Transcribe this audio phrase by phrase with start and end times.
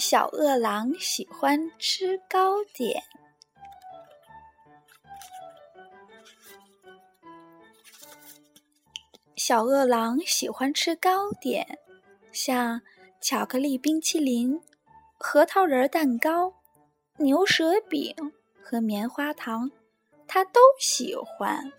[0.00, 3.02] 小饿狼喜欢吃糕点。
[9.36, 11.78] 小饿狼喜欢吃糕点，
[12.32, 12.80] 像
[13.20, 14.58] 巧克力冰淇淋、
[15.18, 16.54] 核桃仁蛋糕、
[17.18, 18.14] 牛舌饼
[18.62, 19.70] 和棉花糖，
[20.26, 21.70] 它都喜欢。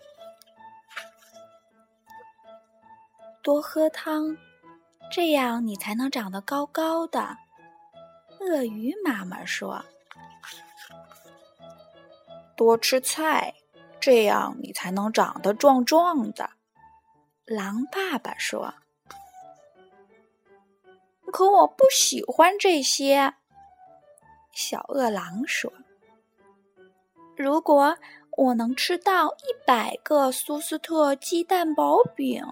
[3.42, 4.36] 多喝汤，
[5.10, 7.36] 这样你才能长得高高的。
[8.42, 9.84] 鳄鱼妈妈说
[12.56, 13.54] ：“多吃菜，
[14.00, 16.50] 这样你才能长得壮壮的。”
[17.46, 18.74] 狼爸爸说
[21.32, 23.34] ：“可我不喜欢这些。”
[24.52, 25.72] 小饿狼说
[27.36, 27.96] ：“如果
[28.36, 32.44] 我能吃到一百个苏斯特鸡蛋薄饼，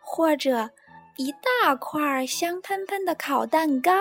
[0.00, 0.70] 或者……”
[1.16, 3.92] 一大块香喷喷的烤蛋糕，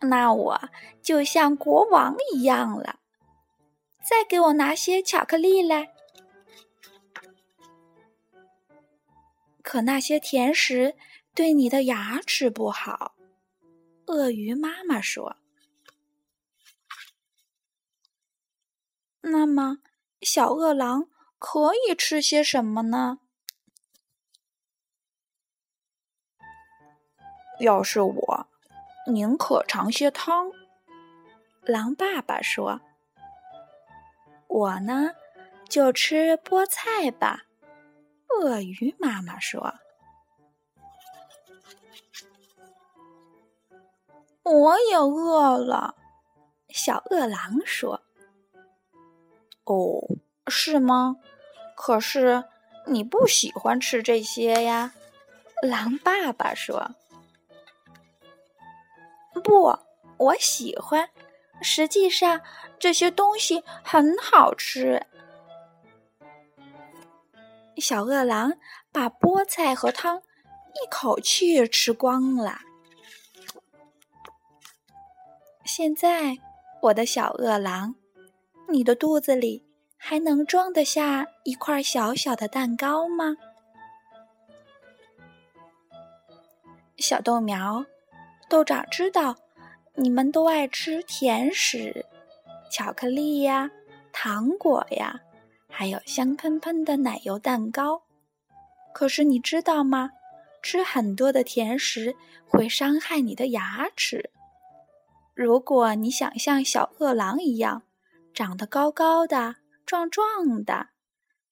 [0.00, 0.60] 那我
[1.02, 3.00] 就像国王一样了。
[4.02, 5.92] 再给我拿些巧克力来。
[9.62, 10.96] 可那些甜食
[11.34, 13.14] 对你的牙齿不好，
[14.06, 15.36] 鳄鱼妈妈说。
[19.22, 19.78] 那么，
[20.22, 23.20] 小饿狼可以吃些什么呢？
[27.60, 28.46] 要是我，
[29.06, 30.50] 宁可尝些汤。
[31.62, 32.80] 狼爸爸说
[34.48, 35.10] ：“我呢，
[35.68, 37.42] 就吃菠菜吧。”
[38.40, 39.74] 鳄鱼妈妈说
[44.42, 45.94] ：“我也饿了。”
[46.70, 48.00] 小饿狼说
[49.64, 50.00] ：“哦，
[50.46, 51.16] 是吗？
[51.76, 52.44] 可是
[52.86, 54.94] 你不喜欢吃这些呀。”
[55.62, 56.92] 狼爸爸说。
[59.44, 59.78] 不，
[60.18, 61.08] 我喜欢。
[61.62, 62.40] 实际上，
[62.78, 65.06] 这些东西很好吃。
[67.76, 68.52] 小饿狼
[68.90, 72.60] 把菠菜和汤一口气吃光了。
[75.64, 76.36] 现在，
[76.82, 77.94] 我的小饿狼，
[78.68, 79.64] 你的肚子里
[79.96, 83.36] 还能装得下一块小小的蛋糕吗？
[86.96, 87.84] 小豆苗。
[88.50, 89.36] 豆长知道，
[89.94, 92.04] 你们都爱吃甜食，
[92.68, 93.70] 巧克力呀，
[94.10, 95.20] 糖果呀，
[95.68, 98.02] 还有香喷喷的奶油蛋糕。
[98.92, 100.10] 可是你知道吗？
[100.64, 102.16] 吃很多的甜食
[102.48, 104.32] 会伤害你的牙齿。
[105.32, 107.84] 如果你想像小饿狼一样
[108.34, 109.54] 长得高高的、
[109.86, 110.88] 壮壮的，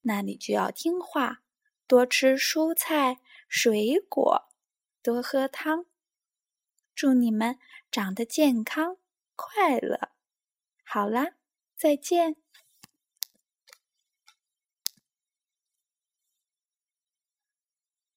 [0.02, 1.38] 那你就要听话，
[1.86, 4.48] 多吃蔬菜、水果，
[5.00, 5.84] 多喝汤。
[6.98, 7.56] 祝你们
[7.92, 8.96] 长得健康
[9.36, 10.10] 快乐！
[10.84, 11.36] 好啦，
[11.76, 12.34] 再见。